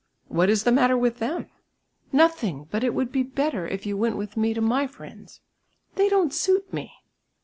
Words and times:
"What 0.29 0.49
is 0.49 0.63
the 0.63 0.71
matter 0.71 0.97
with 0.97 1.19
them?" 1.19 1.45
"Nothing, 2.11 2.67
but 2.71 2.83
it 2.83 2.95
would 2.95 3.11
be 3.11 3.21
better 3.21 3.67
if 3.67 3.85
you 3.85 3.95
went 3.95 4.17
with 4.17 4.35
me 4.35 4.51
to 4.55 4.59
my 4.59 4.87
friends." 4.87 5.41
"They 5.93 6.09
don't 6.09 6.33
suit 6.33 6.73
me." 6.73 6.91